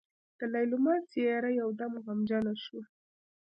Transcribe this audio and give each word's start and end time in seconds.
د 0.39 0.41
ليلما 0.53 0.95
څېره 1.11 1.49
يودم 1.61 1.93
غمجنه 2.05 2.53
شوه. 2.63 2.83